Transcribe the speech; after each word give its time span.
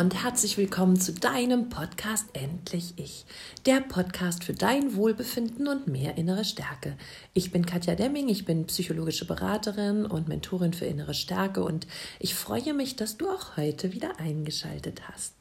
und 0.00 0.14
herzlich 0.14 0.56
willkommen 0.56 0.98
zu 0.98 1.12
deinem 1.12 1.68
Podcast 1.68 2.24
Endlich 2.32 2.94
Ich, 2.96 3.26
der 3.66 3.82
Podcast 3.82 4.44
für 4.44 4.54
dein 4.54 4.96
Wohlbefinden 4.96 5.68
und 5.68 5.88
mehr 5.88 6.16
innere 6.16 6.46
Stärke. 6.46 6.96
Ich 7.34 7.52
bin 7.52 7.66
Katja 7.66 7.94
Demming, 7.96 8.30
ich 8.30 8.46
bin 8.46 8.64
psychologische 8.64 9.26
Beraterin 9.26 10.06
und 10.06 10.26
Mentorin 10.26 10.72
für 10.72 10.86
innere 10.86 11.12
Stärke 11.12 11.62
und 11.62 11.86
ich 12.18 12.34
freue 12.34 12.72
mich, 12.72 12.96
dass 12.96 13.18
du 13.18 13.28
auch 13.28 13.58
heute 13.58 13.92
wieder 13.92 14.18
eingeschaltet 14.18 15.02
hast. 15.06 15.34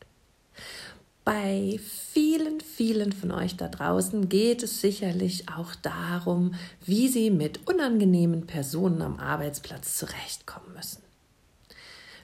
Bei 1.23 1.79
vielen, 2.11 2.59
vielen 2.59 3.13
von 3.13 3.31
euch 3.31 3.55
da 3.55 3.69
draußen 3.69 4.27
geht 4.27 4.61
es 4.61 4.81
sicherlich 4.81 5.47
auch 5.47 5.73
darum, 5.75 6.53
wie 6.85 7.07
sie 7.07 7.31
mit 7.31 7.65
unangenehmen 7.65 8.45
Personen 8.45 9.03
am 9.03 9.19
Arbeitsplatz 9.21 9.97
zurechtkommen 9.97 10.73
müssen. 10.75 11.08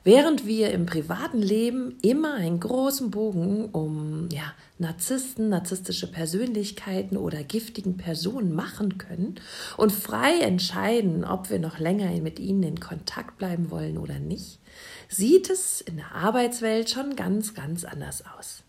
Während 0.06 0.46
wir 0.46 0.70
im 0.70 0.86
privaten 0.86 1.42
Leben 1.42 1.98
immer 2.04 2.36
einen 2.36 2.60
großen 2.60 3.10
Bogen 3.10 3.70
um 3.72 4.30
ja, 4.32 4.54
Narzissten, 4.78 5.50
narzisstische 5.50 6.12
Persönlichkeiten 6.12 7.18
oder 7.18 7.44
giftigen 7.44 7.98
Personen 7.98 8.54
machen 8.54 9.00
können 9.00 9.40
und 9.78 9.92
frei 9.92 10.42
entscheiden, 10.42 11.26
ob 11.26 11.50
wir 11.50 11.58
noch 11.58 11.80
länger 11.80 12.12
mit 12.22 12.38
ihnen 12.38 12.62
in 12.62 12.80
Kontakt 12.80 13.40
bleiben 13.40 13.72
wollen 13.72 13.98
oder 13.98 14.20
nicht, 14.20 14.60
sieht 15.10 15.50
es 15.50 15.82
in 15.82 15.98
der 15.98 16.14
Arbeitswelt 16.14 16.92
schon 16.92 17.16
ganz, 17.16 17.56
ganz 17.56 17.84
anders 17.84 18.24
aus. 18.38 18.62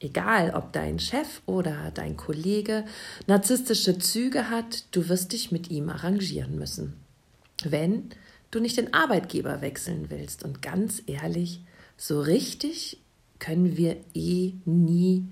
Egal, 0.00 0.54
ob 0.56 0.72
dein 0.72 0.98
Chef 0.98 1.40
oder 1.46 1.92
dein 1.94 2.16
Kollege 2.16 2.84
narzisstische 3.28 4.00
Züge 4.00 4.50
hat, 4.50 4.86
du 4.90 5.08
wirst 5.08 5.30
dich 5.30 5.52
mit 5.52 5.70
ihm 5.70 5.88
arrangieren 5.88 6.58
müssen. 6.58 6.94
Wenn 7.62 8.10
du 8.50 8.60
nicht 8.60 8.76
den 8.76 8.94
Arbeitgeber 8.94 9.60
wechseln 9.60 10.06
willst. 10.08 10.44
Und 10.44 10.62
ganz 10.62 11.02
ehrlich, 11.06 11.62
so 11.96 12.20
richtig 12.20 12.98
können 13.38 13.76
wir 13.76 13.96
eh 14.14 14.54
nie 14.64 15.26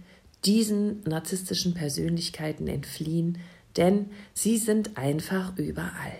diesen 0.44 1.02
narzisstischen 1.04 1.74
Persönlichkeiten 1.74 2.68
entfliehen, 2.68 3.38
denn 3.76 4.10
sie 4.32 4.58
sind 4.58 4.96
einfach 4.96 5.56
überall. 5.56 6.16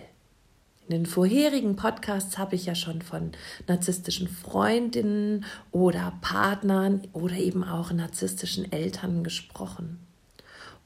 In 0.87 0.91
den 0.91 1.05
vorherigen 1.05 1.75
Podcasts 1.75 2.37
habe 2.37 2.55
ich 2.55 2.65
ja 2.65 2.73
schon 2.73 3.01
von 3.01 3.31
narzisstischen 3.67 4.29
Freundinnen 4.29 5.43
oder 5.71 6.17
Partnern 6.21 7.01
oder 7.11 7.35
eben 7.35 7.63
auch 7.63 7.91
narzisstischen 7.91 8.71
Eltern 8.71 9.23
gesprochen. 9.23 10.06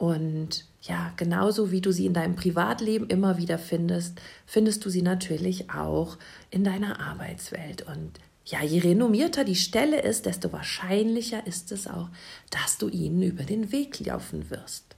Und 0.01 0.65
ja, 0.81 1.13
genauso 1.15 1.69
wie 1.69 1.79
du 1.79 1.93
sie 1.93 2.07
in 2.07 2.15
deinem 2.15 2.35
Privatleben 2.35 3.05
immer 3.05 3.37
wieder 3.37 3.59
findest, 3.59 4.19
findest 4.47 4.83
du 4.83 4.89
sie 4.89 5.03
natürlich 5.03 5.69
auch 5.69 6.17
in 6.49 6.63
deiner 6.63 6.99
Arbeitswelt. 6.99 7.83
Und 7.83 8.13
ja, 8.43 8.63
je 8.63 8.79
renommierter 8.79 9.43
die 9.43 9.55
Stelle 9.55 10.01
ist, 10.01 10.25
desto 10.25 10.51
wahrscheinlicher 10.51 11.45
ist 11.45 11.71
es 11.71 11.85
auch, 11.85 12.09
dass 12.49 12.79
du 12.79 12.89
ihnen 12.89 13.21
über 13.21 13.43
den 13.43 13.71
Weg 13.71 13.99
laufen 13.99 14.49
wirst. 14.49 14.95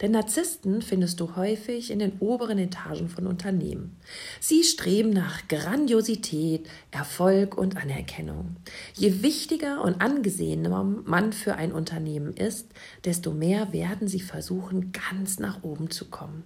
Denn 0.00 0.12
Narzissten 0.12 0.82
findest 0.82 1.20
du 1.20 1.36
häufig 1.36 1.90
in 1.90 1.98
den 1.98 2.18
oberen 2.18 2.58
Etagen 2.58 3.08
von 3.08 3.26
Unternehmen. 3.26 3.96
Sie 4.40 4.64
streben 4.64 5.10
nach 5.10 5.46
Grandiosität, 5.48 6.68
Erfolg 6.90 7.56
und 7.56 7.76
Anerkennung. 7.76 8.56
Je 8.94 9.22
wichtiger 9.22 9.82
und 9.82 10.00
angesehener 10.00 10.82
man 10.82 11.32
für 11.32 11.56
ein 11.56 11.72
Unternehmen 11.72 12.34
ist, 12.34 12.68
desto 13.04 13.32
mehr 13.32 13.72
werden 13.72 14.08
sie 14.08 14.20
versuchen, 14.20 14.92
ganz 14.92 15.38
nach 15.38 15.62
oben 15.62 15.90
zu 15.90 16.06
kommen. 16.06 16.44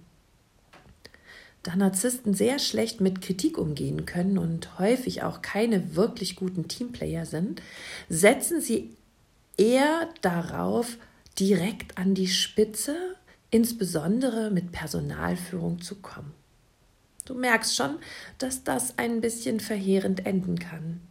Da 1.63 1.75
Narzissten 1.75 2.33
sehr 2.33 2.59
schlecht 2.59 3.01
mit 3.01 3.21
Kritik 3.21 3.57
umgehen 3.57 4.05
können 4.05 4.37
und 4.37 4.79
häufig 4.79 5.23
auch 5.23 5.41
keine 5.41 5.97
wirklich 5.97 6.37
guten 6.37 6.69
Teamplayer 6.69 7.25
sind, 7.25 7.61
setzen 8.07 8.61
sie 8.61 8.95
eher 9.57 10.07
darauf, 10.21 10.97
direkt 11.37 11.97
an 11.97 12.13
die 12.13 12.29
Spitze 12.29 13.16
insbesondere 13.51 14.51
mit 14.51 14.71
Personalführung 14.71 15.81
zu 15.81 15.95
kommen. 15.95 16.33
Du 17.25 17.33
merkst 17.33 17.75
schon, 17.75 17.97
dass 18.37 18.63
das 18.63 18.97
ein 18.97 19.21
bisschen 19.21 19.59
verheerend 19.59 20.25
enden 20.25 20.59
kann, 20.59 21.01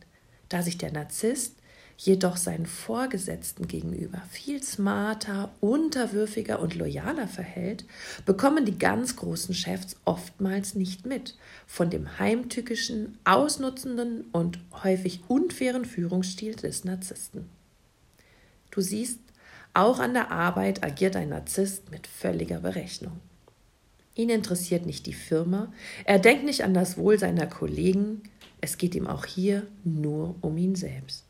da 0.48 0.62
sich 0.62 0.78
der 0.78 0.92
Narzisst 0.92 1.56
jedoch 1.98 2.36
seinen 2.36 2.66
Vorgesetzten 2.66 3.68
gegenüber 3.68 4.20
viel 4.30 4.62
smarter, 4.62 5.50
unterwürfiger 5.60 6.60
und 6.60 6.74
loyaler 6.74 7.26
verhält, 7.26 7.84
bekommen 8.26 8.64
die 8.64 8.78
ganz 8.78 9.16
großen 9.16 9.54
Chefs 9.54 9.96
oftmals 10.04 10.74
nicht 10.74 11.06
mit 11.06 11.36
von 11.66 11.90
dem 11.90 12.18
heimtückischen, 12.18 13.18
ausnutzenden 13.24 14.26
und 14.32 14.58
häufig 14.84 15.20
unfairen 15.28 15.84
Führungsstil 15.84 16.54
des 16.54 16.84
Narzissten. 16.84 17.48
Du 18.70 18.80
siehst, 18.82 19.20
auch 19.76 19.98
an 19.98 20.14
der 20.14 20.30
Arbeit 20.30 20.82
agiert 20.84 21.16
ein 21.16 21.28
Narzisst 21.28 21.90
mit 21.90 22.06
völliger 22.06 22.60
Berechnung. 22.60 23.20
Ihn 24.14 24.30
interessiert 24.30 24.86
nicht 24.86 25.06
die 25.06 25.12
Firma, 25.12 25.72
er 26.04 26.18
denkt 26.18 26.44
nicht 26.44 26.64
an 26.64 26.72
das 26.72 26.96
Wohl 26.96 27.18
seiner 27.18 27.46
Kollegen, 27.46 28.22
es 28.62 28.78
geht 28.78 28.94
ihm 28.94 29.06
auch 29.06 29.26
hier 29.26 29.66
nur 29.84 30.36
um 30.40 30.56
ihn 30.56 30.74
selbst. 30.74 31.24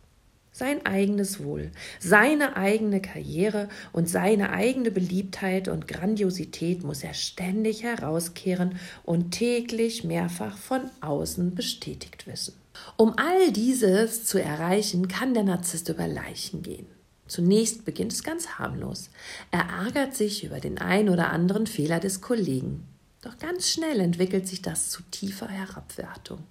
Sein 0.52 0.86
eigenes 0.86 1.44
Wohl, 1.44 1.70
seine 1.98 2.56
eigene 2.56 3.02
Karriere 3.02 3.68
und 3.92 4.08
seine 4.08 4.50
eigene 4.50 4.90
Beliebtheit 4.90 5.68
und 5.68 5.86
Grandiosität 5.86 6.82
muss 6.82 7.02
er 7.02 7.12
ständig 7.12 7.82
herauskehren 7.82 8.78
und 9.04 9.32
täglich 9.32 10.04
mehrfach 10.04 10.56
von 10.56 10.88
außen 11.02 11.54
bestätigt 11.54 12.26
wissen. 12.26 12.54
Um 12.96 13.18
all 13.18 13.52
dieses 13.52 14.24
zu 14.24 14.42
erreichen, 14.42 15.08
kann 15.08 15.34
der 15.34 15.44
Narzisst 15.44 15.90
über 15.90 16.08
Leichen 16.08 16.62
gehen. 16.62 16.95
Zunächst 17.28 17.84
beginnt 17.84 18.12
es 18.12 18.22
ganz 18.22 18.58
harmlos. 18.58 19.10
Er 19.50 19.84
ärgert 19.84 20.14
sich 20.14 20.44
über 20.44 20.60
den 20.60 20.78
ein 20.78 21.08
oder 21.08 21.30
anderen 21.30 21.66
Fehler 21.66 22.00
des 22.00 22.20
Kollegen. 22.20 22.86
Doch 23.22 23.38
ganz 23.38 23.68
schnell 23.68 24.00
entwickelt 24.00 24.46
sich 24.46 24.62
das 24.62 24.90
zu 24.90 25.02
tiefer 25.10 25.48
Herabwertung. 25.48 26.44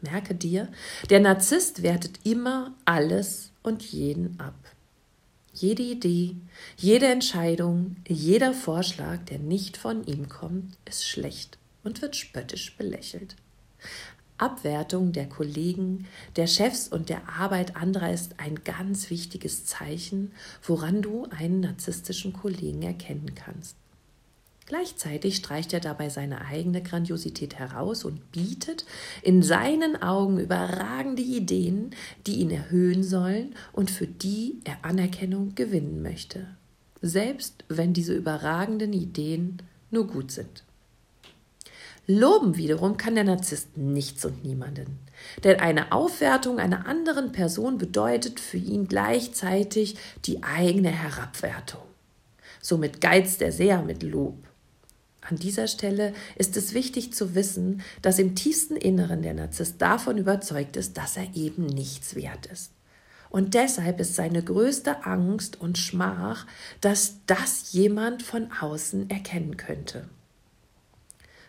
Merke 0.00 0.34
dir, 0.34 0.68
der 1.10 1.20
Narzisst 1.20 1.82
wertet 1.82 2.20
immer 2.24 2.74
alles 2.86 3.52
und 3.62 3.82
jeden 3.82 4.40
ab. 4.40 4.54
Jede 5.52 5.82
Idee, 5.82 6.36
jede 6.76 7.06
Entscheidung, 7.06 7.96
jeder 8.08 8.54
Vorschlag, 8.54 9.18
der 9.26 9.38
nicht 9.38 9.76
von 9.76 10.06
ihm 10.06 10.28
kommt, 10.28 10.76
ist 10.86 11.06
schlecht 11.06 11.58
und 11.82 12.00
wird 12.00 12.16
spöttisch 12.16 12.76
belächelt. 12.76 13.36
Abwertung 14.40 15.12
der 15.12 15.28
Kollegen, 15.28 16.06
der 16.36 16.46
Chefs 16.46 16.88
und 16.88 17.08
der 17.08 17.28
Arbeit 17.28 17.76
anderer 17.76 18.12
ist 18.12 18.34
ein 18.38 18.64
ganz 18.64 19.10
wichtiges 19.10 19.66
Zeichen, 19.66 20.32
woran 20.62 21.02
du 21.02 21.26
einen 21.30 21.60
narzisstischen 21.60 22.32
Kollegen 22.32 22.82
erkennen 22.82 23.34
kannst. 23.34 23.76
Gleichzeitig 24.70 25.34
streicht 25.34 25.72
er 25.72 25.80
dabei 25.80 26.10
seine 26.10 26.44
eigene 26.44 26.80
Grandiosität 26.80 27.58
heraus 27.58 28.04
und 28.04 28.30
bietet 28.30 28.86
in 29.20 29.42
seinen 29.42 30.00
Augen 30.00 30.38
überragende 30.38 31.22
Ideen, 31.22 31.90
die 32.24 32.36
ihn 32.36 32.52
erhöhen 32.52 33.02
sollen 33.02 33.56
und 33.72 33.90
für 33.90 34.06
die 34.06 34.60
er 34.62 34.84
Anerkennung 34.84 35.56
gewinnen 35.56 36.02
möchte, 36.02 36.46
selbst 37.02 37.64
wenn 37.68 37.92
diese 37.92 38.14
überragenden 38.14 38.92
Ideen 38.92 39.60
nur 39.90 40.06
gut 40.06 40.30
sind. 40.30 40.62
Loben 42.18 42.56
wiederum 42.56 42.96
kann 42.96 43.14
der 43.14 43.24
Narzisst 43.24 43.76
nichts 43.76 44.24
und 44.24 44.44
niemanden. 44.44 44.98
Denn 45.44 45.60
eine 45.60 45.92
Aufwertung 45.92 46.58
einer 46.58 46.86
anderen 46.86 47.30
Person 47.30 47.78
bedeutet 47.78 48.40
für 48.40 48.56
ihn 48.56 48.88
gleichzeitig 48.88 49.96
die 50.24 50.42
eigene 50.42 50.90
Herabwertung. 50.90 51.82
Somit 52.60 53.00
geizt 53.00 53.42
er 53.42 53.52
sehr 53.52 53.82
mit 53.82 54.02
Lob. 54.02 54.36
An 55.20 55.36
dieser 55.36 55.68
Stelle 55.68 56.12
ist 56.34 56.56
es 56.56 56.74
wichtig 56.74 57.12
zu 57.12 57.34
wissen, 57.34 57.82
dass 58.02 58.18
im 58.18 58.34
tiefsten 58.34 58.76
Inneren 58.76 59.22
der 59.22 59.34
Narzisst 59.34 59.80
davon 59.80 60.18
überzeugt 60.18 60.76
ist, 60.76 60.96
dass 60.96 61.16
er 61.16 61.36
eben 61.36 61.66
nichts 61.66 62.16
wert 62.16 62.46
ist. 62.46 62.72
Und 63.28 63.54
deshalb 63.54 64.00
ist 64.00 64.16
seine 64.16 64.42
größte 64.42 65.04
Angst 65.06 65.60
und 65.60 65.78
Schmach, 65.78 66.46
dass 66.80 67.18
das 67.26 67.72
jemand 67.72 68.24
von 68.24 68.50
außen 68.60 69.08
erkennen 69.08 69.56
könnte. 69.56 70.08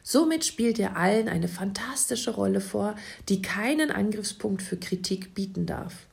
Somit 0.04 0.46
spielt 0.46 0.80
er 0.80 0.98
allen 0.98 1.30
eine 1.30 1.48
fantastische 1.48 2.32
Rolle 2.32 2.62
vor, 2.62 2.96
die 3.30 3.42
keinen 3.42 3.92
Angriffspunkt 3.92 4.62
für 4.62 4.78
Kritik 4.78 5.36
bieten 5.36 5.66
darf. 5.66 6.08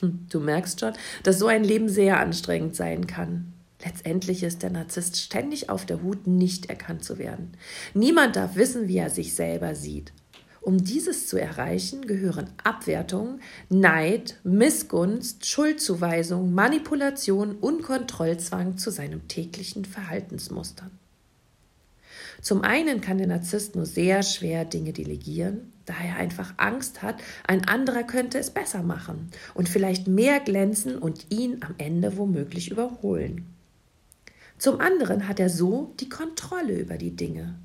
Hm, 0.00 0.26
du 0.30 0.40
merkst 0.40 0.80
schon, 0.80 0.92
dass 1.22 1.38
so 1.38 1.46
ein 1.46 1.64
Leben 1.64 1.88
sehr 1.88 2.20
anstrengend 2.20 2.76
sein 2.76 3.06
kann. 3.06 3.52
Letztendlich 3.84 4.42
ist 4.42 4.62
der 4.62 4.70
Narzisst 4.70 5.16
ständig 5.16 5.70
auf 5.70 5.86
der 5.86 6.02
Hut, 6.02 6.26
nicht 6.26 6.66
erkannt 6.66 7.02
zu 7.02 7.18
werden. 7.18 7.52
Niemand 7.94 8.36
darf 8.36 8.56
wissen, 8.56 8.88
wie 8.88 8.98
er 8.98 9.10
sich 9.10 9.34
selber 9.34 9.74
sieht. 9.74 10.12
Um 10.60 10.84
dieses 10.84 11.26
zu 11.26 11.40
erreichen, 11.40 12.06
gehören 12.06 12.50
Abwertung, 12.62 13.40
Neid, 13.70 14.36
Missgunst, 14.44 15.46
Schuldzuweisung, 15.46 16.52
Manipulation 16.52 17.56
und 17.56 17.82
Kontrollzwang 17.82 18.76
zu 18.76 18.90
seinem 18.90 19.26
täglichen 19.26 19.86
Verhaltensmustern. 19.86 20.90
Zum 22.40 22.62
einen 22.62 23.00
kann 23.00 23.18
der 23.18 23.26
Narzisst 23.26 23.76
nur 23.76 23.86
sehr 23.86 24.22
schwer 24.22 24.64
Dinge 24.64 24.92
delegieren, 24.92 25.72
da 25.84 25.94
er 26.02 26.16
einfach 26.16 26.54
Angst 26.56 27.02
hat, 27.02 27.16
ein 27.46 27.66
anderer 27.68 28.02
könnte 28.04 28.38
es 28.38 28.50
besser 28.50 28.82
machen 28.82 29.30
und 29.54 29.68
vielleicht 29.68 30.06
mehr 30.06 30.40
glänzen 30.40 30.96
und 30.96 31.26
ihn 31.30 31.60
am 31.62 31.74
Ende 31.78 32.16
womöglich 32.16 32.70
überholen. 32.70 33.46
Zum 34.58 34.80
anderen 34.80 35.26
hat 35.26 35.40
er 35.40 35.48
so 35.48 35.94
die 36.00 36.08
Kontrolle 36.08 36.74
über 36.74 36.96
die 36.96 37.16
Dinge. 37.16 37.58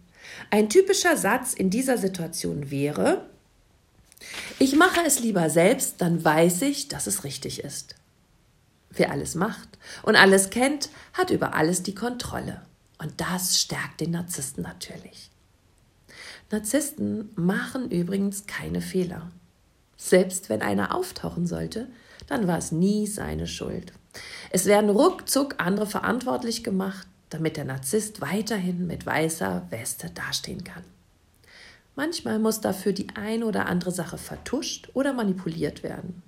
Ein 0.50 0.70
typischer 0.70 1.18
Satz 1.18 1.54
in 1.54 1.70
dieser 1.70 1.98
Situation 1.98 2.72
wäre, 2.72 3.30
ich 4.60 4.76
mache 4.76 5.02
es 5.06 5.20
lieber 5.20 5.50
selbst, 5.50 6.02
dann 6.02 6.24
weiß 6.24 6.64
ich, 6.64 6.88
dass 6.88 7.06
es 7.06 7.24
richtig 7.24 7.64
ist. 7.64 7.96
Wer 8.90 9.12
alles 9.12 9.36
macht 9.36 9.78
und 10.04 10.16
alles 10.16 10.50
kennt, 10.50 10.90
hat 11.14 11.30
über 11.30 11.54
alles 11.54 11.84
die 11.84 11.96
Kontrolle. 11.96 12.62
Und 12.98 13.20
das 13.20 13.60
stärkt 13.60 14.02
den 14.02 14.12
Narzissten 14.12 14.64
natürlich. 14.64 15.30
Narzissten 16.52 17.30
machen 17.36 17.92
übrigens 17.92 18.46
keine 18.48 18.82
Fehler. 18.82 19.32
Selbst 19.98 20.50
wenn 20.50 20.62
einer 20.62 20.96
auftauchen 20.96 21.48
sollte, 21.48 21.88
dann 22.28 22.48
war 22.48 22.58
es 22.58 22.72
nie 22.72 23.08
seine 23.08 23.48
Schuld. 23.48 23.94
Es 24.52 24.66
werden 24.66 24.90
ruckzuck 24.90 25.56
andere 25.58 25.88
verantwortlich 25.88 26.64
gemacht, 26.64 27.08
damit 27.30 27.58
der 27.58 27.66
Narzisst 27.66 28.22
weiterhin 28.22 28.88
mit 28.88 29.06
weißer 29.06 29.68
Weste 29.70 30.10
dastehen 30.10 30.64
kann. 30.64 30.84
Manchmal 31.96 32.40
muss 32.40 32.62
dafür 32.62 32.92
die 32.92 33.08
eine 33.16 33.46
oder 33.46 33.68
andere 33.68 33.92
Sache 33.92 34.18
vertuscht 34.18 34.90
oder 34.94 35.14
manipuliert 35.14 35.82
werden. 35.84 36.22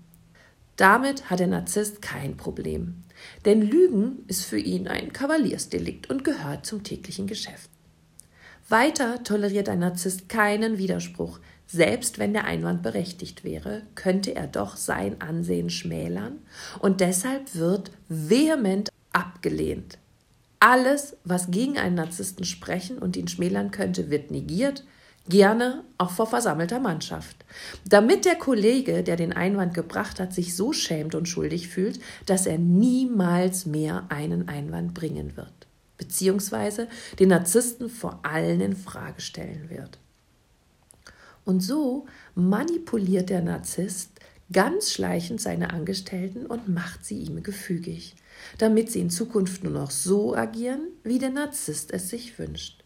Damit 0.78 1.30
hat 1.30 1.40
der 1.40 1.48
Narzisst 1.48 2.02
kein 2.02 2.38
Problem, 2.38 3.04
denn 3.46 3.64
Lügen 3.64 4.20
ist 4.28 4.46
für 4.46 4.60
ihn 4.60 4.88
ein 4.88 5.12
Kavaliersdelikt 5.12 6.10
und 6.10 6.24
gehört 6.24 6.66
zum 6.68 6.84
täglichen 6.84 7.26
Geschäft. 7.26 7.70
Weiter 8.70 9.24
toleriert 9.24 9.70
ein 9.70 9.80
Narzisst 9.80 10.30
keinen 10.30 10.78
Widerspruch, 10.78 11.40
selbst 11.66 12.20
wenn 12.20 12.34
der 12.34 12.46
Einwand 12.46 12.84
berechtigt 12.84 13.44
wäre, 13.44 13.82
könnte 13.96 14.36
er 14.36 14.48
doch 14.48 14.78
sein 14.78 15.20
Ansehen 15.20 15.70
schmälern 15.70 16.40
und 16.80 17.02
deshalb 17.02 17.56
wird 17.56 17.92
vehement 18.08 18.90
abgelehnt. 19.12 19.98
Alles, 20.60 21.18
was 21.24 21.50
gegen 21.50 21.78
einen 21.78 21.96
Narzissten 21.96 22.46
sprechen 22.46 23.00
und 23.00 23.18
ihn 23.18 23.28
schmälern 23.28 23.72
könnte, 23.72 24.10
wird 24.10 24.32
negiert, 24.32 24.86
gerne 25.30 25.84
auch 25.98 26.12
vor 26.12 26.28
versammelter 26.28 26.80
Mannschaft, 26.80 27.38
damit 27.86 28.26
der 28.26 28.36
Kollege, 28.36 29.04
der 29.04 29.16
den 29.16 29.34
Einwand 29.34 29.74
gebracht 29.74 30.20
hat, 30.20 30.34
sich 30.34 30.56
so 30.56 30.74
schämt 30.74 31.16
und 31.16 31.28
schuldig 31.28 31.68
fühlt, 31.68 32.00
dass 32.26 32.46
er 32.46 32.58
niemals 32.58 33.66
mehr 33.66 34.06
einen 34.10 34.48
Einwand 34.48 34.94
bringen 34.94 35.36
wird, 35.36 35.68
beziehungsweise 35.98 36.88
den 37.20 37.30
Narzissten 37.30 37.90
vor 37.90 38.20
allen 38.24 38.62
in 38.62 38.76
Frage 38.76 39.22
stellen 39.22 39.70
wird. 39.70 40.00
Und 41.46 41.62
so 41.62 42.06
manipuliert 42.36 43.30
der 43.30 43.42
Narzisst 43.42 44.12
ganz 44.52 44.92
schleichend 44.92 45.42
seine 45.42 45.72
Angestellten 45.72 46.46
und 46.46 46.70
macht 46.70 47.06
sie 47.06 47.20
ihm 47.20 47.44
gefügig, 47.44 48.16
damit 48.58 48.92
sie 48.92 49.00
in 49.00 49.10
Zukunft 49.10 49.64
nur 49.64 49.74
noch 49.74 49.92
so 49.92 50.36
agieren, 50.36 50.88
wie 51.04 51.20
der 51.20 51.30
Narzisst 51.30 51.92
es 51.92 52.10
sich 52.10 52.38
wünscht. 52.40 52.84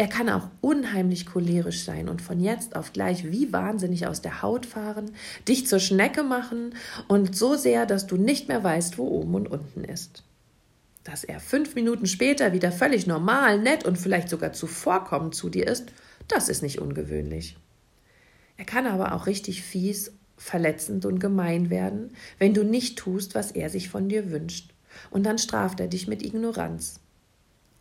Er 0.00 0.08
kann 0.08 0.30
auch 0.30 0.48
unheimlich 0.62 1.26
cholerisch 1.26 1.84
sein 1.84 2.08
und 2.08 2.22
von 2.22 2.40
jetzt 2.40 2.74
auf 2.74 2.94
gleich 2.94 3.30
wie 3.30 3.52
wahnsinnig 3.52 4.06
aus 4.06 4.22
der 4.22 4.40
Haut 4.40 4.64
fahren, 4.64 5.10
dich 5.46 5.66
zur 5.66 5.78
Schnecke 5.78 6.22
machen 6.22 6.74
und 7.06 7.36
so 7.36 7.54
sehr, 7.54 7.84
dass 7.84 8.06
du 8.06 8.16
nicht 8.16 8.48
mehr 8.48 8.64
weißt, 8.64 8.96
wo 8.96 9.06
oben 9.06 9.34
und 9.34 9.48
unten 9.48 9.84
ist. 9.84 10.24
Dass 11.04 11.22
er 11.22 11.38
fünf 11.38 11.74
Minuten 11.74 12.06
später 12.06 12.54
wieder 12.54 12.72
völlig 12.72 13.06
normal, 13.06 13.60
nett 13.60 13.84
und 13.84 13.98
vielleicht 13.98 14.30
sogar 14.30 14.54
zuvorkommend 14.54 15.34
zu 15.34 15.50
dir 15.50 15.66
ist, 15.66 15.92
das 16.28 16.48
ist 16.48 16.62
nicht 16.62 16.78
ungewöhnlich. 16.78 17.58
Er 18.56 18.64
kann 18.64 18.86
aber 18.86 19.14
auch 19.14 19.26
richtig 19.26 19.62
fies, 19.62 20.14
verletzend 20.38 21.04
und 21.04 21.18
gemein 21.18 21.68
werden, 21.68 22.14
wenn 22.38 22.54
du 22.54 22.64
nicht 22.64 22.96
tust, 22.96 23.34
was 23.34 23.50
er 23.50 23.68
sich 23.68 23.90
von 23.90 24.08
dir 24.08 24.30
wünscht. 24.30 24.72
Und 25.10 25.24
dann 25.24 25.36
straft 25.36 25.78
er 25.78 25.88
dich 25.88 26.08
mit 26.08 26.24
Ignoranz. 26.24 27.00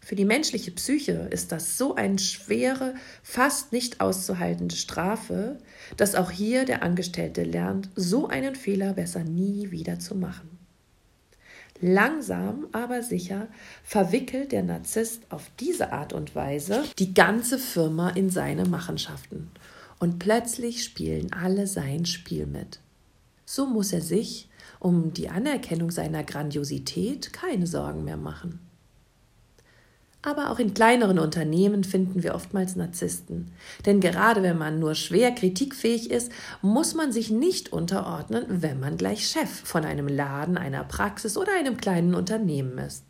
Für 0.09 0.15
die 0.15 0.25
menschliche 0.25 0.71
Psyche 0.71 1.27
ist 1.29 1.51
das 1.51 1.77
so 1.77 1.93
eine 1.93 2.17
schwere, 2.17 2.95
fast 3.21 3.71
nicht 3.71 4.01
auszuhaltende 4.01 4.75
Strafe, 4.75 5.59
dass 5.97 6.15
auch 6.15 6.31
hier 6.31 6.65
der 6.65 6.81
Angestellte 6.81 7.43
lernt, 7.43 7.91
so 7.95 8.27
einen 8.27 8.55
Fehler 8.55 8.93
besser 8.93 9.23
nie 9.23 9.69
wieder 9.69 9.99
zu 9.99 10.15
machen. 10.15 10.49
Langsam, 11.79 12.65
aber 12.71 13.03
sicher 13.03 13.49
verwickelt 13.83 14.51
der 14.51 14.63
Narzisst 14.63 15.21
auf 15.29 15.51
diese 15.59 15.93
Art 15.93 16.13
und 16.13 16.33
Weise 16.33 16.85
die 16.97 17.13
ganze 17.13 17.59
Firma 17.59 18.09
in 18.09 18.31
seine 18.31 18.65
Machenschaften. 18.65 19.51
Und 19.99 20.17
plötzlich 20.17 20.83
spielen 20.83 21.33
alle 21.33 21.67
sein 21.67 22.07
Spiel 22.07 22.47
mit. 22.47 22.79
So 23.45 23.67
muss 23.67 23.93
er 23.93 24.01
sich 24.01 24.49
um 24.79 25.13
die 25.13 25.29
Anerkennung 25.29 25.91
seiner 25.91 26.23
Grandiosität 26.23 27.31
keine 27.31 27.67
Sorgen 27.67 28.05
mehr 28.05 28.17
machen. 28.17 28.59
Aber 30.21 30.51
auch 30.51 30.59
in 30.59 30.73
kleineren 30.73 31.17
Unternehmen 31.17 31.85
finden 31.85 32.23
wir 32.23 32.35
oftmals 32.35 32.75
Narzissten. 32.75 33.53
Denn 33.85 34.01
gerade 34.01 34.43
wenn 34.43 34.57
man 34.57 34.79
nur 34.79 34.93
schwer 34.93 35.31
kritikfähig 35.31 36.11
ist, 36.11 36.31
muss 36.61 36.93
man 36.93 37.13
sich 37.13 37.31
nicht 37.31 37.71
unterordnen, 37.71 38.45
wenn 38.49 38.81
man 38.81 38.97
gleich 38.97 39.29
Chef 39.29 39.49
von 39.49 39.85
einem 39.85 40.09
Laden, 40.09 40.57
einer 40.57 40.83
Praxis 40.83 41.37
oder 41.37 41.53
einem 41.53 41.77
kleinen 41.77 42.15
Unternehmen 42.15 42.77
ist. 42.79 43.03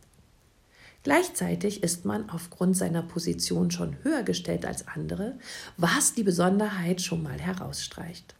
Gleichzeitig 1.02 1.82
ist 1.82 2.04
man 2.04 2.28
aufgrund 2.30 2.76
seiner 2.76 3.02
Position 3.02 3.70
schon 3.70 3.96
höher 4.02 4.22
gestellt 4.22 4.64
als 4.64 4.86
andere, 4.86 5.34
was 5.78 6.12
die 6.12 6.22
Besonderheit 6.22 7.00
schon 7.00 7.22
mal 7.22 7.40
herausstreicht. 7.40 8.34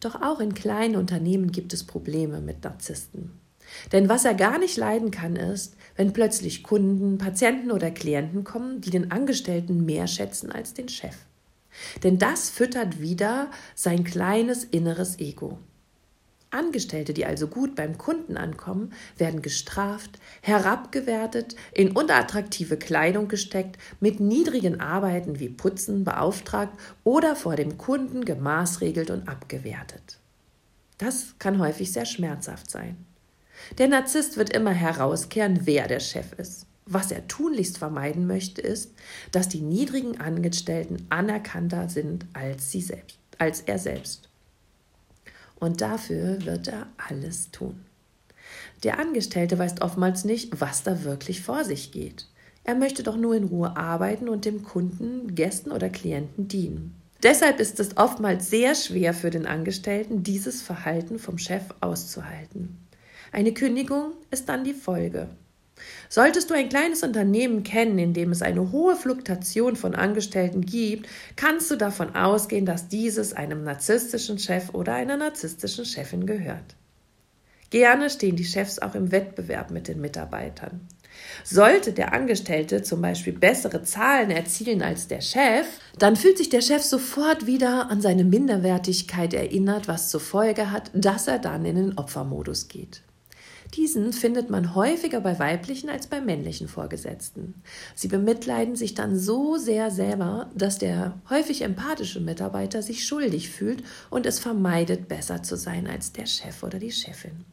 Doch 0.00 0.22
auch 0.22 0.40
in 0.40 0.54
kleinen 0.54 0.96
Unternehmen 0.96 1.52
gibt 1.52 1.72
es 1.72 1.84
Probleme 1.84 2.40
mit 2.40 2.64
Narzissten. 2.64 3.45
Denn 3.92 4.08
was 4.08 4.24
er 4.24 4.34
gar 4.34 4.58
nicht 4.58 4.76
leiden 4.76 5.10
kann, 5.10 5.36
ist, 5.36 5.76
wenn 5.96 6.12
plötzlich 6.12 6.62
Kunden, 6.62 7.18
Patienten 7.18 7.70
oder 7.70 7.90
Klienten 7.90 8.44
kommen, 8.44 8.80
die 8.80 8.90
den 8.90 9.10
Angestellten 9.10 9.84
mehr 9.84 10.06
schätzen 10.06 10.50
als 10.50 10.74
den 10.74 10.88
Chef. 10.88 11.16
Denn 12.02 12.18
das 12.18 12.50
füttert 12.50 13.00
wieder 13.00 13.50
sein 13.74 14.04
kleines 14.04 14.64
inneres 14.64 15.18
Ego. 15.18 15.58
Angestellte, 16.50 17.12
die 17.12 17.26
also 17.26 17.48
gut 17.48 17.74
beim 17.74 17.98
Kunden 17.98 18.36
ankommen, 18.36 18.92
werden 19.18 19.42
gestraft, 19.42 20.18
herabgewertet, 20.42 21.56
in 21.72 21.92
unattraktive 21.92 22.76
Kleidung 22.76 23.28
gesteckt, 23.28 23.78
mit 24.00 24.20
niedrigen 24.20 24.80
Arbeiten 24.80 25.38
wie 25.38 25.48
Putzen 25.48 26.04
beauftragt 26.04 26.78
oder 27.04 27.36
vor 27.36 27.56
dem 27.56 27.78
Kunden 27.78 28.24
gemaßregelt 28.24 29.10
und 29.10 29.28
abgewertet. 29.28 30.18
Das 30.98 31.34
kann 31.38 31.58
häufig 31.58 31.92
sehr 31.92 32.06
schmerzhaft 32.06 32.70
sein. 32.70 32.96
Der 33.78 33.88
Narzisst 33.88 34.36
wird 34.36 34.52
immer 34.52 34.72
herauskehren, 34.72 35.60
wer 35.64 35.88
der 35.88 36.00
Chef 36.00 36.32
ist. 36.34 36.66
Was 36.86 37.10
er 37.10 37.26
tunlichst 37.26 37.78
vermeiden 37.78 38.26
möchte, 38.26 38.60
ist, 38.60 38.92
dass 39.32 39.48
die 39.48 39.60
niedrigen 39.60 40.20
Angestellten 40.20 41.04
anerkannter 41.10 41.88
sind 41.88 42.26
als, 42.32 42.70
sie 42.70 42.80
selbst, 42.80 43.18
als 43.38 43.60
er 43.60 43.78
selbst. 43.78 44.28
Und 45.58 45.80
dafür 45.80 46.44
wird 46.44 46.68
er 46.68 46.86
alles 47.08 47.50
tun. 47.50 47.84
Der 48.84 49.00
Angestellte 49.00 49.58
weiß 49.58 49.80
oftmals 49.80 50.24
nicht, 50.24 50.60
was 50.60 50.84
da 50.84 51.02
wirklich 51.02 51.42
vor 51.42 51.64
sich 51.64 51.90
geht. 51.90 52.28
Er 52.62 52.74
möchte 52.74 53.02
doch 53.02 53.16
nur 53.16 53.34
in 53.34 53.44
Ruhe 53.44 53.76
arbeiten 53.76 54.28
und 54.28 54.44
dem 54.44 54.62
Kunden, 54.62 55.34
Gästen 55.34 55.72
oder 55.72 55.88
Klienten 55.88 56.46
dienen. 56.46 56.94
Deshalb 57.22 57.58
ist 57.58 57.80
es 57.80 57.96
oftmals 57.96 58.50
sehr 58.50 58.74
schwer 58.74 59.14
für 59.14 59.30
den 59.30 59.46
Angestellten, 59.46 60.22
dieses 60.22 60.62
Verhalten 60.62 61.18
vom 61.18 61.38
Chef 61.38 61.62
auszuhalten. 61.80 62.85
Eine 63.32 63.52
Kündigung 63.52 64.12
ist 64.30 64.48
dann 64.48 64.64
die 64.64 64.74
Folge. 64.74 65.28
Solltest 66.08 66.50
du 66.50 66.54
ein 66.54 66.68
kleines 66.68 67.02
Unternehmen 67.02 67.62
kennen, 67.62 67.98
in 67.98 68.14
dem 68.14 68.32
es 68.32 68.42
eine 68.42 68.72
hohe 68.72 68.96
Fluktuation 68.96 69.76
von 69.76 69.94
Angestellten 69.94 70.62
gibt, 70.62 71.06
kannst 71.36 71.70
du 71.70 71.76
davon 71.76 72.14
ausgehen, 72.14 72.64
dass 72.64 72.88
dieses 72.88 73.34
einem 73.34 73.64
narzisstischen 73.64 74.38
Chef 74.38 74.72
oder 74.72 74.94
einer 74.94 75.16
narzisstischen 75.16 75.84
Chefin 75.84 76.26
gehört. 76.26 76.76
Gerne 77.70 78.10
stehen 78.10 78.36
die 78.36 78.44
Chefs 78.44 78.78
auch 78.78 78.94
im 78.94 79.10
Wettbewerb 79.10 79.70
mit 79.70 79.88
den 79.88 80.00
Mitarbeitern. 80.00 80.86
Sollte 81.44 81.92
der 81.92 82.12
Angestellte 82.12 82.82
zum 82.82 83.00
Beispiel 83.00 83.32
bessere 83.32 83.82
Zahlen 83.82 84.30
erzielen 84.30 84.82
als 84.82 85.08
der 85.08 85.20
Chef, 85.20 85.66
dann 85.98 86.14
fühlt 86.14 86.38
sich 86.38 86.50
der 86.50 86.60
Chef 86.60 86.82
sofort 86.82 87.46
wieder 87.46 87.90
an 87.90 88.00
seine 88.00 88.24
Minderwertigkeit 88.24 89.34
erinnert, 89.34 89.88
was 89.88 90.10
zur 90.10 90.20
Folge 90.20 90.70
hat, 90.70 90.90
dass 90.94 91.26
er 91.26 91.38
dann 91.38 91.64
in 91.64 91.76
den 91.76 91.98
Opfermodus 91.98 92.68
geht. 92.68 93.02
Diesen 93.74 94.12
findet 94.12 94.48
man 94.48 94.74
häufiger 94.74 95.20
bei 95.20 95.38
weiblichen 95.38 95.90
als 95.90 96.06
bei 96.06 96.20
männlichen 96.20 96.68
Vorgesetzten. 96.68 97.54
Sie 97.94 98.08
bemitleiden 98.08 98.76
sich 98.76 98.94
dann 98.94 99.18
so 99.18 99.56
sehr 99.56 99.90
selber, 99.90 100.50
dass 100.54 100.78
der 100.78 101.20
häufig 101.28 101.62
empathische 101.62 102.20
Mitarbeiter 102.20 102.82
sich 102.82 103.06
schuldig 103.06 103.50
fühlt 103.50 103.82
und 104.08 104.24
es 104.26 104.38
vermeidet, 104.38 105.08
besser 105.08 105.42
zu 105.42 105.56
sein 105.56 105.86
als 105.86 106.12
der 106.12 106.26
Chef 106.26 106.62
oder 106.62 106.78
die 106.78 106.92
Chefin. 106.92 107.44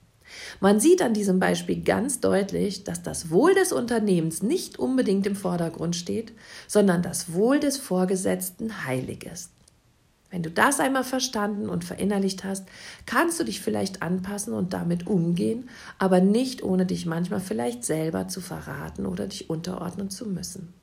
Man 0.60 0.80
sieht 0.80 1.02
an 1.02 1.14
diesem 1.14 1.40
Beispiel 1.40 1.82
ganz 1.82 2.20
deutlich, 2.20 2.84
dass 2.84 3.04
das 3.04 3.30
Wohl 3.30 3.54
des 3.54 3.72
Unternehmens 3.72 4.42
nicht 4.42 4.80
unbedingt 4.80 5.28
im 5.28 5.36
Vordergrund 5.36 5.96
steht, 5.96 6.34
sondern 6.68 7.02
das 7.02 7.34
Wohl 7.34 7.60
des 7.60 7.78
Vorgesetzten 7.78 8.86
heilig 8.86 9.26
ist. 9.26 9.52
Wenn 10.34 10.42
du 10.42 10.50
das 10.50 10.80
einmal 10.80 11.04
verstanden 11.04 11.70
und 11.70 11.86
verinnerlicht 11.86 12.44
hast, 12.44 12.66
kannst 13.06 13.40
du 13.40 13.44
dich 13.44 13.62
vielleicht 13.62 14.02
anpassen 14.02 14.52
und 14.54 14.74
damit 14.74 15.06
umgehen, 15.06 15.70
aber 16.00 16.22
nicht 16.22 16.64
ohne 16.64 16.88
dich 16.88 17.06
manchmal 17.06 17.40
vielleicht 17.40 17.86
selber 17.86 18.28
zu 18.28 18.42
verraten 18.42 19.06
oder 19.06 19.28
dich 19.28 19.52
unterordnen 19.52 20.10
zu 20.10 20.28
müssen. 20.28 20.74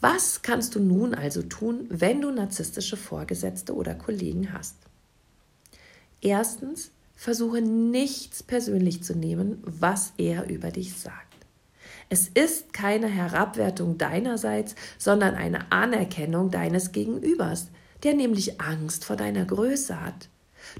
Was 0.00 0.42
kannst 0.42 0.74
du 0.74 0.80
nun 0.80 1.14
also 1.14 1.40
tun, 1.42 1.86
wenn 1.88 2.20
du 2.20 2.32
narzisstische 2.32 2.96
Vorgesetzte 2.96 3.76
oder 3.76 3.94
Kollegen 3.94 4.52
hast? 4.52 4.74
Erstens, 6.20 6.90
versuche 7.14 7.62
nichts 7.62 8.42
persönlich 8.42 9.04
zu 9.04 9.14
nehmen, 9.14 9.62
was 9.64 10.14
er 10.18 10.50
über 10.50 10.72
dich 10.72 10.98
sagt. 10.98 11.46
Es 12.08 12.26
ist 12.26 12.72
keine 12.72 13.06
Herabwertung 13.06 13.98
deinerseits, 13.98 14.74
sondern 14.98 15.36
eine 15.36 15.70
Anerkennung 15.70 16.50
deines 16.50 16.90
Gegenübers, 16.90 17.68
der 18.02 18.14
nämlich 18.14 18.60
Angst 18.60 19.04
vor 19.04 19.16
deiner 19.16 19.44
Größe 19.44 20.00
hat. 20.00 20.28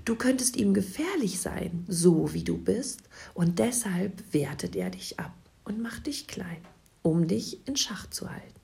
Du 0.05 0.17
könntest 0.17 0.57
ihm 0.57 0.75
gefährlich 0.75 1.41
sein, 1.41 1.85
so 1.89 2.33
wie 2.33 2.45
du 2.45 2.59
bist, 2.59 3.01
und 3.35 3.59
deshalb 3.59 4.33
wertet 4.33 4.77
er 4.77 4.91
dich 4.91 5.19
ab 5.19 5.33
und 5.65 5.81
macht 5.81 6.07
dich 6.07 6.27
klein, 6.27 6.61
um 7.03 7.29
dich 7.29 7.67
in 7.67 7.77
Schach 7.77 8.09
zu 8.11 8.31
halten. 8.31 8.57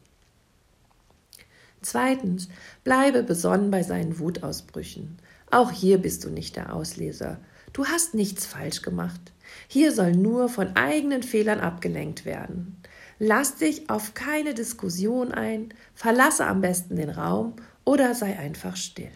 Zweitens, 1.81 2.49
bleibe 2.85 3.23
besonnen 3.23 3.71
bei 3.71 3.83
seinen 3.83 4.19
Wutausbrüchen. 4.19 5.19
Auch 5.51 5.73
hier 5.73 5.99
bist 5.99 6.25
du 6.25 6.31
nicht 6.31 6.57
der 6.57 6.75
Ausleser. 6.75 7.39
Du 7.73 7.87
hast 7.87 8.15
nichts 8.15 8.47
falsch 8.47 8.83
gemacht. 8.83 9.33
Hier 9.67 9.93
soll 9.93 10.13
nur 10.13 10.49
von 10.49 10.77
eigenen 10.77 11.23
Fehlern 11.23 11.61
abgelenkt 11.61 12.25
werden. 12.25 12.77
Lass 13.19 13.57
dich 13.57 13.91
auf 13.91 14.15
keine 14.15 14.55
Diskussion 14.55 15.33
ein, 15.33 15.75
verlasse 15.95 16.47
am 16.47 16.61
besten 16.61 16.97
den 16.97 17.11
Raum 17.11 17.55
oder 17.85 18.15
sei 18.15 18.39
einfach 18.39 18.77
still. 18.77 19.11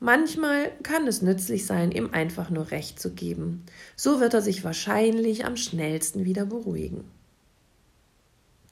Manchmal 0.00 0.70
kann 0.84 1.08
es 1.08 1.22
nützlich 1.22 1.66
sein, 1.66 1.90
ihm 1.90 2.10
einfach 2.12 2.50
nur 2.50 2.70
Recht 2.70 3.00
zu 3.00 3.12
geben. 3.12 3.64
So 3.96 4.20
wird 4.20 4.32
er 4.34 4.42
sich 4.42 4.62
wahrscheinlich 4.62 5.44
am 5.44 5.56
schnellsten 5.56 6.24
wieder 6.24 6.46
beruhigen. 6.46 7.04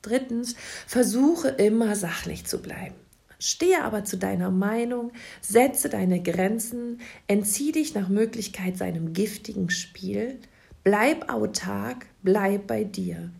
Drittens, 0.02 0.54
versuche 0.86 1.48
immer 1.48 1.96
sachlich 1.96 2.46
zu 2.46 2.62
bleiben. 2.62 2.94
Stehe 3.40 3.82
aber 3.82 4.04
zu 4.04 4.16
deiner 4.16 4.50
Meinung, 4.50 5.10
setze 5.40 5.88
deine 5.88 6.22
Grenzen, 6.22 7.00
entzieh 7.26 7.72
dich 7.72 7.94
nach 7.94 8.08
Möglichkeit 8.08 8.78
seinem 8.78 9.12
giftigen 9.12 9.68
Spiel, 9.68 10.38
bleib 10.84 11.28
autark, 11.30 12.06
bleib 12.22 12.68
bei 12.68 12.84
dir. 12.84 13.30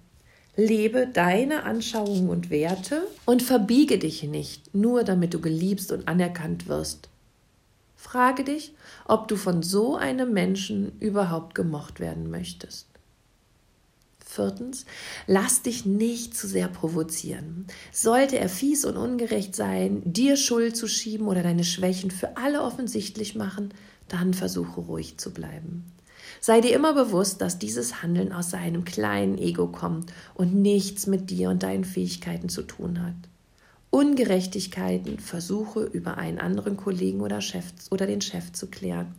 Lebe 0.56 1.06
deine 1.06 1.64
Anschauungen 1.64 2.30
und 2.30 2.48
Werte 2.48 3.06
und 3.26 3.42
verbiege 3.42 3.98
dich 3.98 4.22
nicht, 4.22 4.74
nur 4.74 5.04
damit 5.04 5.34
du 5.34 5.40
geliebst 5.40 5.92
und 5.92 6.08
anerkannt 6.08 6.66
wirst. 6.66 7.10
Frage 7.94 8.44
dich, 8.44 8.72
ob 9.04 9.28
du 9.28 9.36
von 9.36 9.62
so 9.62 9.96
einem 9.96 10.32
Menschen 10.32 10.98
überhaupt 10.98 11.54
gemocht 11.54 12.00
werden 12.00 12.30
möchtest. 12.30 12.86
Viertens, 14.24 14.86
lass 15.26 15.62
dich 15.62 15.84
nicht 15.84 16.36
zu 16.36 16.46
sehr 16.46 16.68
provozieren. 16.68 17.66
Sollte 17.92 18.38
er 18.38 18.48
fies 18.48 18.84
und 18.84 18.96
ungerecht 18.96 19.54
sein, 19.54 20.02
dir 20.04 20.36
Schuld 20.36 20.76
zu 20.76 20.88
schieben 20.88 21.28
oder 21.28 21.42
deine 21.42 21.64
Schwächen 21.64 22.10
für 22.10 22.36
alle 22.36 22.62
offensichtlich 22.62 23.34
machen, 23.34 23.74
dann 24.08 24.34
versuche 24.34 24.80
ruhig 24.80 25.18
zu 25.18 25.32
bleiben. 25.32 25.84
Sei 26.40 26.60
dir 26.60 26.74
immer 26.74 26.94
bewusst, 26.94 27.40
dass 27.40 27.58
dieses 27.58 28.02
Handeln 28.02 28.32
aus 28.32 28.50
seinem 28.50 28.84
kleinen 28.84 29.38
Ego 29.38 29.66
kommt 29.68 30.12
und 30.34 30.54
nichts 30.54 31.06
mit 31.06 31.30
dir 31.30 31.50
und 31.50 31.62
deinen 31.62 31.84
Fähigkeiten 31.84 32.48
zu 32.48 32.62
tun 32.62 33.02
hat. 33.02 33.14
Ungerechtigkeiten 33.90 35.18
versuche 35.18 35.84
über 35.84 36.18
einen 36.18 36.38
anderen 36.38 36.76
Kollegen 36.76 37.20
oder 37.20 37.40
Chef 37.40 37.64
oder 37.90 38.06
den 38.06 38.20
Chef 38.20 38.52
zu 38.52 38.66
klären. 38.66 39.14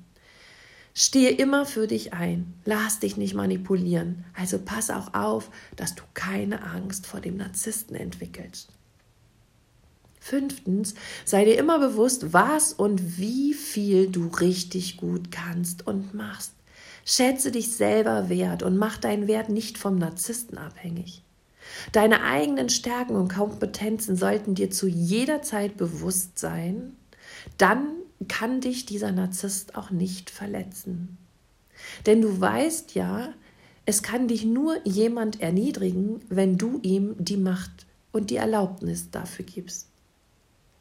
Stehe 0.93 1.29
immer 1.29 1.65
für 1.65 1.85
dich 1.85 2.13
ein, 2.13 2.55
lass 2.65 2.99
dich 2.99 3.17
nicht 3.17 3.35
manipulieren, 3.35 4.25
also 4.35 4.57
pass 4.57 4.89
auch 4.89 5.13
auf, 5.13 5.51
dass 5.75 5.93
du 5.93 6.01
keine 6.15 6.63
Angst 6.63 7.05
vor 7.05 7.19
dem 7.19 7.37
Narzissten 7.37 7.95
entwickelst. 7.95 8.69
Fünftens, 10.19 10.95
sei 11.23 11.45
dir 11.45 11.57
immer 11.57 11.79
bewusst, 11.79 12.33
was 12.33 12.73
und 12.73 13.17
wie 13.19 13.53
viel 13.53 14.09
du 14.09 14.27
richtig 14.27 14.97
gut 14.97 15.31
kannst 15.31 15.85
und 15.87 16.13
machst. 16.13 16.56
Schätze 17.09 17.51
dich 17.53 17.71
selber 17.71 18.27
wert 18.27 18.63
und 18.63 18.75
mach 18.75 18.97
deinen 18.97 19.29
Wert 19.29 19.47
nicht 19.47 19.77
vom 19.77 19.97
Narzissten 19.97 20.57
abhängig. 20.57 21.23
Deine 21.93 22.21
eigenen 22.21 22.67
Stärken 22.67 23.15
und 23.15 23.33
Kompetenzen 23.33 24.17
sollten 24.17 24.55
dir 24.55 24.71
zu 24.71 24.89
jeder 24.89 25.41
Zeit 25.41 25.77
bewusst 25.77 26.37
sein. 26.37 26.97
Dann 27.57 27.87
kann 28.27 28.59
dich 28.59 28.85
dieser 28.85 29.13
Narzisst 29.13 29.77
auch 29.77 29.89
nicht 29.89 30.29
verletzen. 30.29 31.17
Denn 32.05 32.21
du 32.21 32.41
weißt 32.41 32.93
ja, 32.95 33.29
es 33.85 34.03
kann 34.03 34.27
dich 34.27 34.43
nur 34.43 34.75
jemand 34.85 35.39
erniedrigen, 35.39 36.19
wenn 36.27 36.57
du 36.57 36.79
ihm 36.83 37.15
die 37.19 37.37
Macht 37.37 37.85
und 38.11 38.31
die 38.31 38.35
Erlaubnis 38.35 39.11
dafür 39.11 39.45
gibst. 39.45 39.87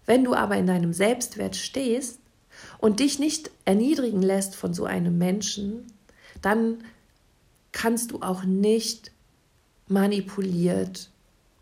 Wenn 0.07 0.25
du 0.25 0.35
aber 0.35 0.57
in 0.57 0.67
deinem 0.67 0.93
Selbstwert 0.93 1.55
stehst 1.55 2.19
und 2.79 2.99
dich 2.99 3.21
nicht 3.21 3.53
erniedrigen 3.65 4.23
lässt 4.23 4.57
von 4.57 4.75
so 4.75 4.87
einem 4.87 5.19
Menschen, 5.19 5.87
dann 6.43 6.79
kannst 7.73 8.13
du 8.13 8.23
auch 8.23 8.45
nicht 8.45 9.13
manipuliert 9.89 11.11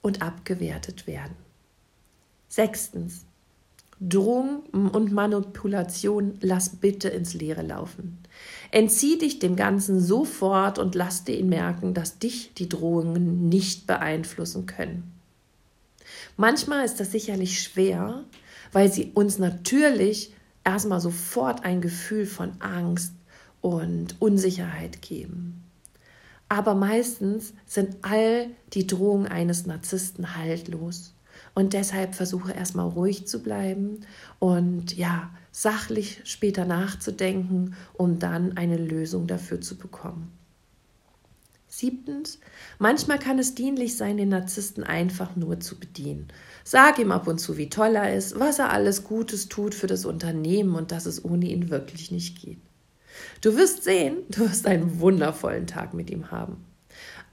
und 0.03 0.23
abgewertet 0.23 1.07
werden. 1.07 1.35
Sechstens. 2.49 3.25
Drohung 4.01 4.65
und 4.71 5.13
Manipulation 5.13 6.37
lass 6.41 6.69
bitte 6.69 7.09
ins 7.09 7.33
Leere 7.33 7.63
laufen. 7.63 8.19
Entzieh 8.71 9.19
dich 9.19 9.39
dem 9.39 9.57
Ganzen 9.57 10.01
sofort 10.01 10.79
und 10.79 10.95
lass 10.95 11.25
dir 11.25 11.39
ihn 11.39 11.49
merken, 11.49 11.95
dass 11.95 12.19
dich 12.19 12.53
die 12.55 12.69
Drohungen 12.69 13.49
nicht 13.49 13.87
beeinflussen 13.87 14.67
können. 14.67 15.13
Manchmal 16.37 16.85
ist 16.85 17.01
das 17.01 17.13
sicherlich 17.13 17.63
schwer, 17.63 18.25
weil 18.73 18.93
sie 18.93 19.13
uns 19.15 19.39
natürlich 19.39 20.35
erstmal 20.65 21.01
sofort 21.01 21.65
ein 21.65 21.81
Gefühl 21.81 22.27
von 22.27 22.61
Angst 22.61 23.13
und 23.65 24.21
Unsicherheit 24.21 25.01
geben. 25.01 25.65
Aber 26.51 26.75
meistens 26.75 27.55
sind 27.65 27.97
all 28.03 28.49
die 28.75 28.87
Drohungen 28.87 29.27
eines 29.27 29.65
Narzissten 29.65 30.37
haltlos. 30.37 31.15
Und 31.55 31.73
deshalb 31.73 32.15
versuche 32.15 32.53
erstmal 32.53 32.91
ruhig 32.91 33.27
zu 33.27 33.43
bleiben 33.43 34.01
und 34.39 34.95
ja, 34.95 35.31
sachlich 35.51 36.21
später 36.25 36.67
nachzudenken, 36.67 37.75
um 37.95 38.19
dann 38.19 38.59
eine 38.59 38.77
Lösung 38.77 39.27
dafür 39.27 39.63
zu 39.63 39.79
bekommen. 39.79 40.31
Siebtens, 41.67 42.41
manchmal 42.79 43.19
kann 43.19 43.39
es 43.39 43.55
dienlich 43.55 43.97
sein, 43.97 44.19
den 44.19 44.29
Narzissten 44.29 44.85
einfach 44.85 45.37
nur 45.37 45.59
zu 45.61 45.81
bedienen. 45.81 46.29
Sag 46.65 46.99
ihm 46.99 47.13
ab 47.13 47.27
und 47.27 47.39
zu, 47.39 47.57
wie 47.57 47.71
toll 47.71 47.97
er 47.97 48.15
ist, 48.15 48.39
was 48.39 48.59
er 48.59 48.71
alles 48.71 49.05
Gutes 49.05 49.49
tut 49.49 49.75
für 49.75 49.87
das 49.87 50.05
Unternehmen 50.05 50.75
und 50.75 50.93
dass 50.93 51.07
es 51.07 51.25
ohne 51.25 51.47
ihn 51.47 51.71
wirklich 51.71 52.11
nicht 52.11 52.43
geht. 52.43 52.61
Du 53.41 53.57
wirst 53.57 53.85
sehen, 53.85 54.19
du 54.31 54.41
wirst 54.41 54.67
einen 54.67 55.01
wundervollen 55.01 55.67
Tag 55.67 55.95
mit 55.95 56.11
ihm 56.11 56.31
haben. 56.31 56.65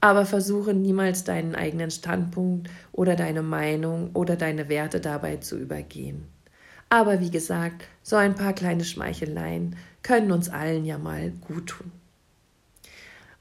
Aber 0.00 0.26
versuche 0.26 0.74
niemals 0.74 1.24
deinen 1.24 1.54
eigenen 1.54 1.90
Standpunkt 1.90 2.68
oder 2.90 3.14
deine 3.14 3.42
Meinung 3.42 4.10
oder 4.14 4.36
deine 4.36 4.68
Werte 4.68 5.00
dabei 5.00 5.36
zu 5.36 5.56
übergehen. 5.56 6.26
Aber 6.88 7.20
wie 7.20 7.30
gesagt, 7.30 7.84
so 8.02 8.16
ein 8.16 8.34
paar 8.34 8.52
kleine 8.52 8.84
Schmeicheleien 8.84 9.76
können 10.02 10.32
uns 10.32 10.48
allen 10.48 10.84
ja 10.84 10.98
mal 10.98 11.30
gut 11.30 11.68
tun. 11.68 11.92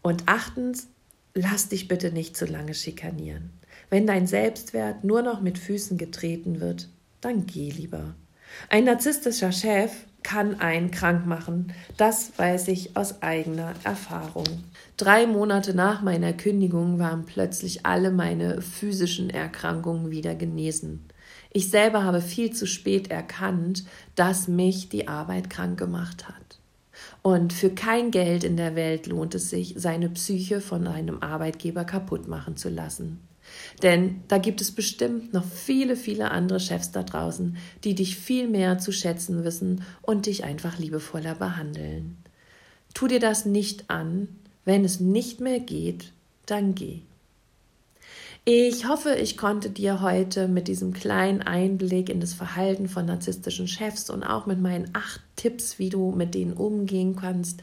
Und 0.01 0.23
achtens, 0.27 0.87
lass 1.33 1.67
dich 1.67 1.87
bitte 1.87 2.11
nicht 2.11 2.37
zu 2.37 2.45
lange 2.45 2.73
schikanieren. 2.73 3.51
Wenn 3.89 4.07
dein 4.07 4.25
Selbstwert 4.25 5.03
nur 5.03 5.21
noch 5.21 5.41
mit 5.41 5.57
Füßen 5.57 5.97
getreten 5.97 6.61
wird, 6.61 6.87
dann 7.19 7.45
geh 7.45 7.69
lieber. 7.69 8.15
Ein 8.69 8.85
narzisstischer 8.85 9.51
Chef 9.51 9.91
kann 10.23 10.59
einen 10.59 10.91
krank 10.91 11.25
machen. 11.25 11.73
Das 11.97 12.37
weiß 12.37 12.67
ich 12.67 12.95
aus 12.95 13.21
eigener 13.21 13.73
Erfahrung. 13.83 14.45
Drei 14.97 15.25
Monate 15.25 15.73
nach 15.73 16.01
meiner 16.01 16.33
Kündigung 16.33 16.99
waren 16.99 17.25
plötzlich 17.25 17.85
alle 17.85 18.11
meine 18.11 18.61
physischen 18.61 19.29
Erkrankungen 19.29 20.11
wieder 20.11 20.35
genesen. 20.35 21.05
Ich 21.51 21.69
selber 21.69 22.03
habe 22.03 22.21
viel 22.21 22.51
zu 22.51 22.65
spät 22.65 23.09
erkannt, 23.09 23.83
dass 24.15 24.47
mich 24.47 24.89
die 24.89 25.07
Arbeit 25.07 25.49
krank 25.49 25.77
gemacht 25.77 26.27
hat. 26.29 26.59
Und 27.23 27.51
für 27.53 27.71
kein 27.71 28.11
Geld 28.11 28.43
in 28.43 28.57
der 28.57 28.75
Welt 28.75 29.07
lohnt 29.07 29.35
es 29.35 29.49
sich, 29.49 29.75
seine 29.77 30.09
Psyche 30.09 30.61
von 30.61 30.87
einem 30.87 31.21
Arbeitgeber 31.21 31.83
kaputt 31.83 32.27
machen 32.27 32.57
zu 32.57 32.69
lassen. 32.69 33.19
Denn 33.83 34.21
da 34.27 34.37
gibt 34.37 34.61
es 34.61 34.71
bestimmt 34.71 35.33
noch 35.33 35.45
viele, 35.45 35.95
viele 35.95 36.31
andere 36.31 36.59
Chefs 36.59 36.91
da 36.91 37.03
draußen, 37.03 37.57
die 37.83 37.95
dich 37.95 38.17
viel 38.17 38.47
mehr 38.47 38.77
zu 38.77 38.91
schätzen 38.91 39.43
wissen 39.43 39.83
und 40.01 40.25
dich 40.25 40.43
einfach 40.43 40.77
liebevoller 40.77 41.35
behandeln. 41.35 42.17
Tu 42.93 43.07
dir 43.07 43.19
das 43.19 43.45
nicht 43.45 43.89
an. 43.89 44.27
Wenn 44.63 44.85
es 44.85 44.99
nicht 44.99 45.39
mehr 45.39 45.59
geht, 45.59 46.11
dann 46.45 46.75
geh. 46.75 47.01
Ich 48.43 48.87
hoffe, 48.87 49.13
ich 49.15 49.37
konnte 49.37 49.69
dir 49.69 50.01
heute 50.01 50.47
mit 50.47 50.67
diesem 50.67 50.93
kleinen 50.93 51.43
Einblick 51.43 52.09
in 52.09 52.19
das 52.19 52.33
Verhalten 52.33 52.89
von 52.89 53.05
narzisstischen 53.05 53.67
Chefs 53.67 54.09
und 54.09 54.23
auch 54.23 54.47
mit 54.47 54.59
meinen 54.59 54.89
acht 54.93 55.21
Tipps, 55.35 55.77
wie 55.77 55.89
du 55.89 56.11
mit 56.11 56.33
denen 56.33 56.53
umgehen 56.53 57.15
kannst, 57.15 57.61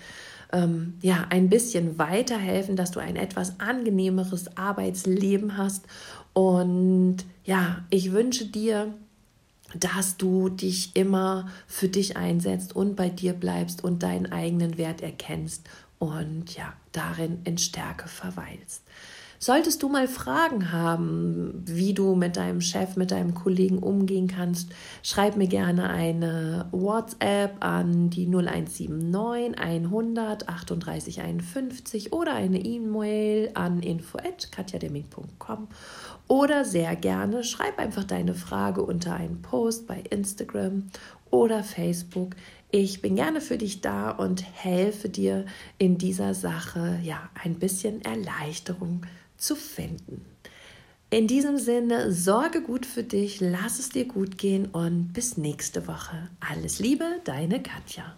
ähm, 0.53 0.95
ja, 1.01 1.27
ein 1.31 1.49
bisschen 1.49 1.99
weiterhelfen, 1.99 2.77
dass 2.77 2.91
du 2.91 3.01
ein 3.01 3.17
etwas 3.17 3.61
angenehmeres 3.61 4.57
Arbeitsleben 4.57 5.57
hast. 5.57 5.87
Und 6.33 7.19
ja, 7.45 7.85
ich 7.91 8.13
wünsche 8.13 8.47
dir, 8.47 8.95
dass 9.75 10.17
du 10.17 10.49
dich 10.49 10.97
immer 10.97 11.49
für 11.67 11.89
dich 11.89 12.17
einsetzt 12.17 12.75
und 12.75 12.97
bei 12.97 13.09
dir 13.09 13.35
bleibst 13.35 13.85
und 13.85 14.03
deinen 14.03 14.33
eigenen 14.33 14.79
Wert 14.79 15.03
erkennst 15.03 15.69
und 15.99 16.57
ja, 16.57 16.73
darin 16.93 17.41
in 17.45 17.59
Stärke 17.59 18.09
verweilst. 18.09 18.83
Solltest 19.41 19.85
du 19.85 19.89
mal 19.89 20.09
Fragen 20.09 20.73
haben, 20.73 21.63
wie 21.65 21.95
du 21.95 22.17
mit 22.17 22.37
deinem 22.37 22.61
Chef, 22.61 22.97
mit 22.97 23.13
deinem 23.13 23.35
Kollegen 23.35 23.79
umgehen 23.79 24.27
kannst, 24.27 24.71
schreib 25.05 25.37
mir 25.37 25.47
gerne 25.47 25.91
eine 25.91 26.67
WhatsApp 26.73 27.65
an 27.65 28.11
die 28.11 28.27
0179 28.27 28.91
100 29.57 30.49
38 30.49 31.21
51 31.21 32.13
oder 32.13 32.35
eine 32.35 32.59
E-Mail 32.59 33.51
an 33.55 33.81
info@katjademing.com 33.81 35.69
oder 36.27 36.65
sehr 36.65 36.97
gerne 36.97 37.45
schreib 37.45 37.79
einfach 37.79 38.05
deine 38.05 38.35
Frage 38.35 38.83
unter 38.83 39.15
einen 39.15 39.41
Post 39.41 39.87
bei 39.87 40.03
Instagram 40.11 40.89
oder 41.31 41.63
Facebook. 41.63 42.35
Ich 42.71 43.01
bin 43.03 43.15
gerne 43.15 43.41
für 43.41 43.57
dich 43.57 43.83
da 43.83 44.11
und 44.11 44.45
helfe 44.53 45.09
dir 45.09 45.47
in 45.79 45.97
dieser 45.97 46.35
Sache 46.35 46.99
ja 47.03 47.31
ein 47.43 47.55
bisschen 47.55 48.03
Erleichterung 48.03 49.07
zu 49.39 49.57
finden. 49.57 50.25
In 51.11 51.27
diesem 51.27 51.57
Sinne, 51.57 52.13
sorge 52.13 52.61
gut 52.61 52.85
für 52.85 53.03
dich, 53.03 53.41
lass 53.41 53.79
es 53.79 53.89
dir 53.89 54.05
gut 54.05 54.37
gehen 54.37 54.67
und 54.67 55.15
bis 55.15 55.39
nächste 55.39 55.87
Woche. 55.87 56.29
Alles 56.41 56.81
Liebe, 56.81 57.21
deine 57.25 57.63
Katja. 57.63 58.15